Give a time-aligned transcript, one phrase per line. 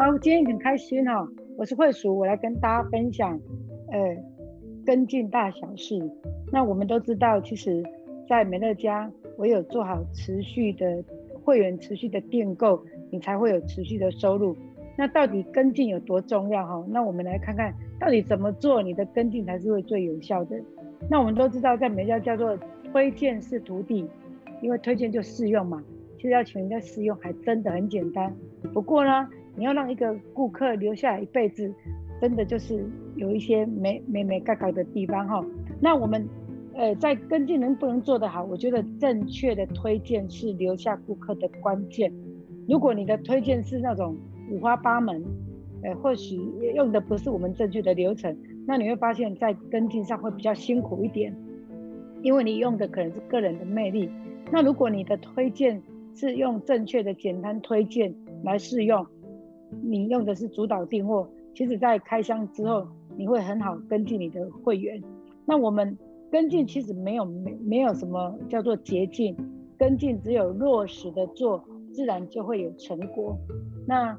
[0.00, 3.38] 好，今天很开心哈、我是慧淑，我来跟大家分享，
[3.92, 4.16] 呃，
[4.82, 6.00] 跟进大小事。
[6.50, 7.84] 那我们都知道，其实，
[8.26, 11.04] 在美乐家，唯有做好持续的
[11.44, 14.56] 会员持续的订购，你才会有持续的收入。
[14.96, 16.82] 那到底跟进有多重要哈？
[16.88, 20.58] 那我们来看看到底怎么做，你的跟进才是会最有效的。
[21.10, 22.58] 那我们都知道，在美乐家叫做
[22.90, 24.08] 推荐式徒弟，
[24.62, 25.84] 因为推荐就试用嘛，
[26.16, 28.34] 其实要请人家试用还真的很简单。
[28.72, 31.72] 不过呢，你要让一个顾客留下来一辈子，
[32.20, 35.44] 真的就是有一些没没没嘎嘎的地方哈。
[35.80, 36.26] 那我们
[36.74, 38.44] 呃在跟进能不能做得好？
[38.44, 42.12] 我觉得正确的推荐是留下顾客的关键。
[42.68, 44.16] 如果你的推荐是那种
[44.50, 45.22] 五花八门，
[45.82, 46.36] 呃或许
[46.74, 48.36] 用的不是我们正确的流程，
[48.66, 51.36] 那你会发现在跟进上会比较辛苦一点，
[52.22, 54.08] 因为你用的可能是个人的魅力。
[54.52, 55.82] 那如果你的推荐
[56.14, 59.06] 是用正确的简单推荐来试用。
[59.82, 65.02] 你用的是主导订货，其实在开箱之后，你会很好根据你的会员。
[65.46, 65.96] 那我们
[66.30, 69.36] 跟进其实没有没没有什么叫做捷径，
[69.78, 71.62] 跟进只有落实的做，
[71.92, 73.36] 自然就会有成果。
[73.86, 74.16] 那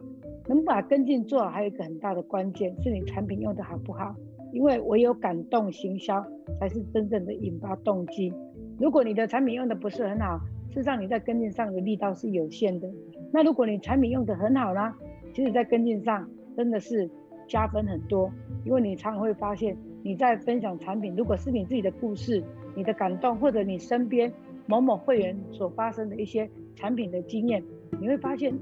[0.48, 4.14] 能把跟进做好，还有一个很大的关键是你产品用的好不好，
[4.52, 6.26] 因为唯有感动行销
[6.60, 8.34] 才是真正的引发动机。
[8.80, 12.90] 如果你的产品用的不是很好，事实上你在跟进上的力道是有限的。
[13.32, 14.94] 那如果你产品用的很好呢？
[15.34, 17.10] 其实，在跟进上真的是
[17.48, 18.32] 加分很多，
[18.66, 22.44] 因为你常常会发现，你在分享产品，如果是你自己的故事、
[22.76, 24.32] 你的感动，或者你身边
[24.68, 27.64] 某某会员所发生的一些产品的经验，
[28.00, 28.54] 你会发现，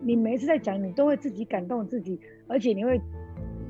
[0.00, 3.00] 你每一次在讲，你都会自己感动自己，而且你会，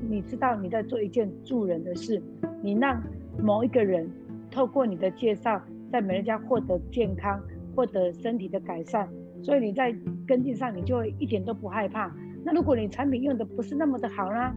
[0.08, 2.22] 你知道你在做一件助人的事，
[2.62, 3.02] 你让
[3.40, 4.08] 某一个人
[4.50, 7.40] 透过你的介绍，在美乐家获得健康、
[7.74, 9.08] 获得身体的改善，
[9.42, 9.94] 所以你在
[10.26, 12.14] 跟进上，你就会一点都不害怕。
[12.44, 14.52] 那如果你产品用的不是那么的好呢？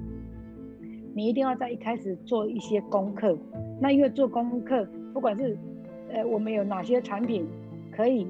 [1.14, 3.38] 你一定要在一开始做一些功课。
[3.80, 5.58] 那因为做功课，不管是
[6.10, 7.48] 呃我们有哪些产品
[7.92, 8.28] 可以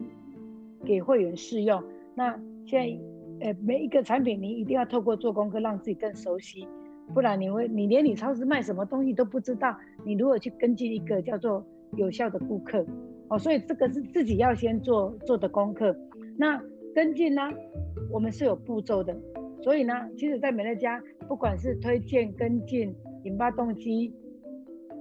[0.83, 1.83] 给会员试用，
[2.13, 6.67] 那现在呃每一个产品你一定要透过做功课，让自己更熟悉，
[7.13, 11.65] 不然你会你连你超市卖什么东西都不知道，你如何去跟进一个叫做
[11.95, 12.85] 有效的顾客
[13.29, 13.39] 哦？
[13.39, 15.95] 所以这个是自己要先做做的功课。
[16.37, 16.61] 那
[16.93, 17.41] 跟进呢，
[18.11, 19.15] 我们是有步骤的。
[19.61, 22.93] 所以呢，其实，在美乐家，不管是推荐、跟进、
[23.23, 24.13] 引发动机、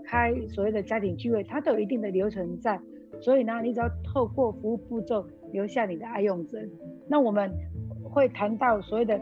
[0.05, 2.81] 开所谓的家庭聚会，它都有一定的流程在。
[3.21, 6.59] 所以呢，你只要透过服务步骤留下你的爱用者。
[7.09, 7.51] 那我们
[8.03, 9.21] 会谈到所谓的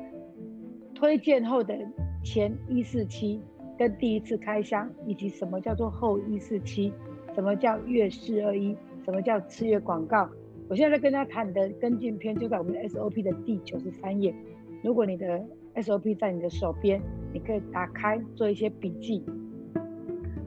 [0.94, 1.76] 推荐后的
[2.24, 3.40] 前一四七
[3.76, 6.92] 跟第一次开箱，以及什么叫做后一四七，
[7.34, 10.28] 什么叫月四二一，什么叫次月广告。
[10.68, 14.34] 我现在在跟大家谈的跟进篇，就在我们的 SOP 的第九十三页。
[14.82, 15.40] 如果你的
[15.76, 17.00] SOP 在你的手边，
[17.32, 19.24] 你可以打开做一些笔记。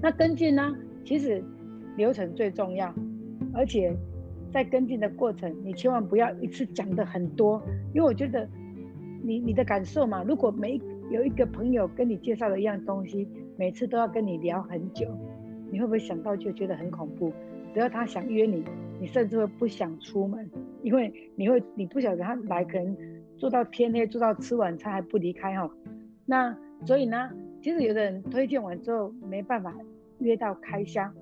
[0.02, 0.76] 那跟进呢？
[1.04, 1.44] 其实
[1.96, 2.94] 流程最重要，
[3.54, 3.96] 而且
[4.52, 7.62] 在跟进的过程，你千万不要一次讲的很多，
[7.94, 8.48] 因为我觉得
[9.24, 10.80] 你你的感受嘛，如果每
[11.10, 15.08] 有一个朋友跟你介绍了一样东西，每次都要跟你聊很久，
[15.72, 17.32] 你会不会想到就觉得很恐怖？
[17.74, 18.64] 只要他想约你，
[19.00, 20.50] 你甚至会不想出门，
[20.84, 22.98] 因为你会你不晓得他来可能。
[23.38, 25.70] 做到天黑，做到吃晚餐还不离开哈，
[26.26, 27.30] 那所以呢，
[27.62, 29.76] 其实有的人推荐完之后没办法
[30.20, 31.14] 约到开箱，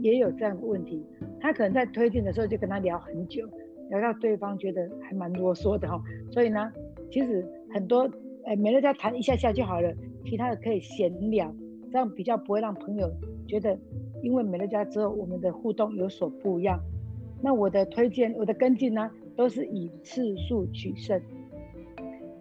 [0.00, 1.04] 也有这样的问题。
[1.40, 3.48] 他可能在推荐的时候就跟他聊很久，
[3.90, 6.02] 聊到对方觉得还蛮啰嗦的哈。
[6.30, 6.72] 所以呢，
[7.10, 8.10] 其实很多
[8.44, 9.92] 哎，美乐家谈一下下就好了，
[10.24, 11.54] 其他的可以闲聊，
[11.90, 13.10] 这样比较不会让朋友
[13.46, 13.78] 觉得，
[14.22, 16.78] 因为美乐家之后我们的互动有所不一样。
[17.40, 21.20] 那我的推荐，我的跟进呢，都是以次数取胜。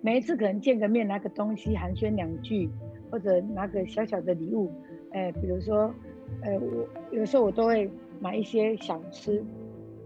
[0.07, 2.69] 每一次可能见个面，拿个东西寒暄两句，
[3.11, 4.71] 或者拿个小小的礼物，
[5.11, 5.93] 哎，比如说，
[6.43, 7.91] 呃，我有时候我都会
[8.21, 9.43] 买一些小吃，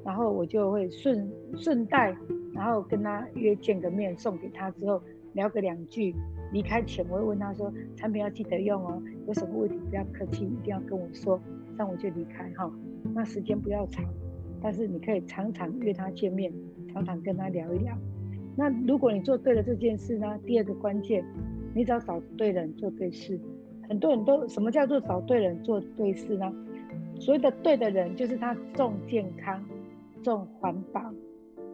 [0.03, 2.17] 然后我就会顺顺带，
[2.51, 4.99] 然后跟他约见个面，送给他之后
[5.33, 6.15] 聊个两句，
[6.51, 11.39] 离开前我会问他说，产品要记得用哦，有什么问题不要客气，一定要跟我说，
[11.73, 12.67] 这样我就离开哈，
[13.13, 14.03] 那时间不要长，
[14.63, 16.51] 但是你可以常常约他见面，
[16.91, 17.95] 常常跟他聊一聊。
[18.55, 20.37] 那如果你做对了这件事呢？
[20.45, 21.23] 第二个关键，
[21.73, 23.39] 你只要找对人做对事。
[23.87, 26.53] 很多人都什么叫做找对人做对事呢？
[27.19, 29.63] 所谓的对的人，就是他重健康、
[30.21, 31.01] 重环保，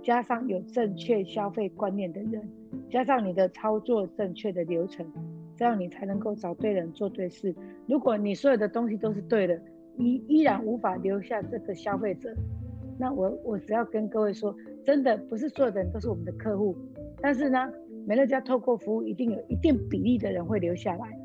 [0.04, 2.48] 加上有正确消费观念的人，
[2.90, 5.06] 加上你的操作正确的流程，
[5.56, 7.54] 这样你才能够找对人做对事。
[7.88, 9.60] 如果你所有的东西都是对的，
[9.98, 12.32] 依依然无法留下这个消费者，
[13.00, 14.56] 那我我只要跟各位说。
[14.88, 16.74] 真的不是所有的人都是我们的客户，
[17.22, 17.70] 但是呢，
[18.06, 21.20] 美乐家透过服务，一定有一定比例的人会留下来。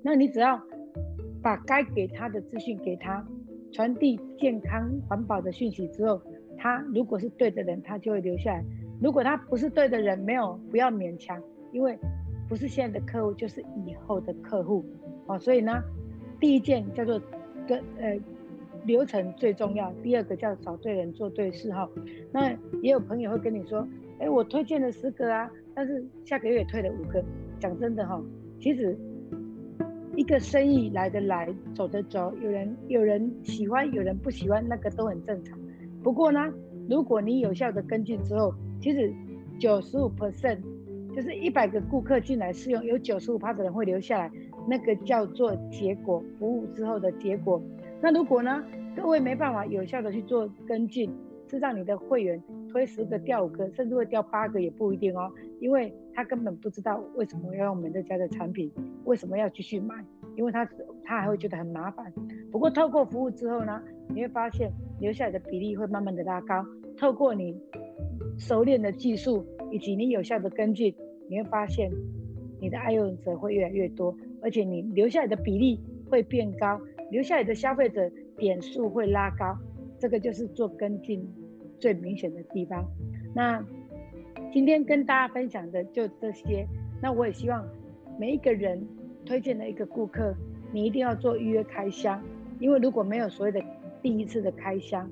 [0.00, 0.62] 那你只要
[1.42, 3.26] 把该给他的资讯给他，
[3.72, 6.22] 传递健康环保的讯息之后，
[6.56, 8.62] 他如果是对的人，他就会留下来；
[9.00, 11.42] 如果他不是对的人，没有不要勉强，
[11.72, 11.98] 因为
[12.48, 14.84] 不是现在的客户，就是以后的客户
[15.26, 15.36] 哦。
[15.36, 15.82] 所以呢，
[16.38, 17.20] 第一件叫做
[17.66, 18.16] 跟呃
[18.84, 21.88] 流程最重要，第二个叫找对人做对事哈。
[22.32, 22.50] 那
[22.82, 23.86] 也有朋友会跟你说，
[24.18, 25.50] 哎，我推荐了十个啊。
[25.74, 27.24] 但是下个月退了五个，
[27.58, 28.22] 讲真的哈，
[28.60, 28.94] 其实
[30.14, 35.58] 一个生意来的来，走的走，有人有人喜欢，有人不喜欢，那个都很正常。
[36.02, 36.52] 不过呢，
[36.90, 39.10] 如果你有效的跟进之后，其实
[39.58, 40.58] 九十五 percent，
[41.16, 44.30] 就是一百个顾客进来试用，有九十五趴的人会留下来，
[44.68, 47.62] 那个叫做结果，服务之后的结果。
[48.02, 48.64] 那如果呢，
[48.96, 51.08] 各位没办法有效的去做跟进，
[51.48, 52.42] 是让你的会员。
[52.68, 58.72] 推十个掉五个，甚至会掉八个也不一定哦，因为他根本不知道为什么要用美乐家的产品，
[59.04, 59.94] 为什么要继续买，
[60.36, 60.66] 因为他
[61.04, 62.10] 他还会觉得很麻烦。
[62.50, 63.78] 不过透过服务之后呢，
[64.08, 66.64] 你会发现留下来的比例会慢慢的拉高。
[66.96, 67.54] 透过你
[68.38, 70.94] 熟练的技术以及你有效的跟进，
[71.28, 71.90] 你会发现
[72.58, 75.78] 你的爱用者会越来越多，而且你留下来的比例
[76.08, 76.80] 会变高，
[77.12, 79.56] 留下来的消费者点数会拉高。
[80.00, 81.24] 这个就是做跟进。
[81.82, 82.88] 最明显的地方，
[83.34, 83.60] 那
[84.52, 86.64] 今天跟大家分享的就这些。
[87.02, 87.66] 那我也希望
[88.20, 88.86] 每一个人
[89.26, 90.32] 推荐的一个顾客，
[90.72, 92.22] 你一定要做预约开箱，
[92.60, 93.60] 因为如果没有所谓的
[94.00, 95.10] 第一次的开箱，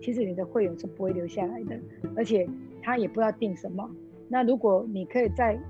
[0.00, 1.78] 其实你的会员是不会留下来的，
[2.16, 2.48] 而且
[2.80, 3.86] 他也不知道订什么。
[4.30, 5.60] 那如果你可以在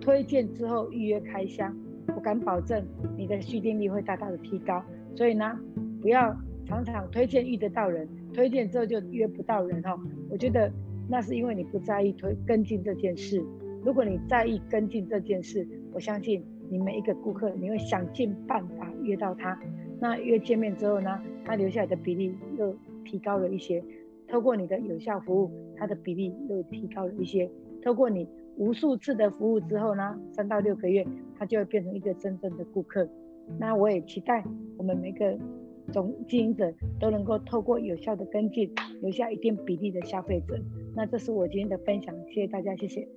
[0.00, 1.76] 推荐之后预约开箱，
[2.14, 2.84] 我敢保证
[3.16, 4.82] 你的续订率会大大的提高。
[5.14, 5.58] 所以呢，
[6.00, 8.08] 不要常常推荐遇得到人。
[8.32, 9.98] 推荐之后就约不到人哈，
[10.30, 10.70] 我觉得
[11.08, 13.42] 那是因为你不在意推跟进这件事。
[13.84, 19.58] 如果你在意跟进这件事，我相信你每一个顾客你会想尽办法约到他。
[19.98, 23.82] 那约见面之后呢，他留下来的比例又提高了一些。
[24.28, 27.50] 透过你的有效服务，他的比例又提高了一些。
[27.82, 28.28] 透过你
[28.58, 31.06] 无数次的服务之后呢，三到六个月，
[31.38, 33.08] 他就会变成一个真正的顾客。
[33.58, 34.44] 那我也期待
[34.76, 35.38] 我们每个。
[35.90, 36.70] 总经营者
[37.00, 38.70] 都能够透过有效的跟进，
[39.00, 40.54] 留下一定比例的消费者。
[40.94, 43.08] 那这是我今天的分享，谢谢大家，谢谢。